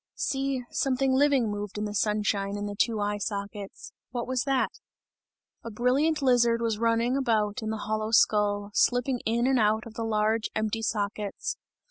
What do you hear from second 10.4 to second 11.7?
empty sockets.